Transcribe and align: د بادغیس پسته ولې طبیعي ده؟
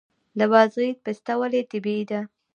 د 0.37 0.41
بادغیس 0.51 0.97
پسته 1.03 1.33
ولې 1.39 1.61
طبیعي 1.71 2.03
ده؟ 2.09 2.19